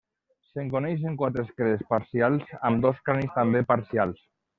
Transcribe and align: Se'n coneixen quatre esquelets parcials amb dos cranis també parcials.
Se'n 0.51 0.69
coneixen 0.75 1.17
quatre 1.19 1.43
esquelets 1.47 1.83
parcials 1.91 2.47
amb 2.71 2.81
dos 2.87 3.05
cranis 3.11 3.37
també 3.37 3.63
parcials. 3.75 4.25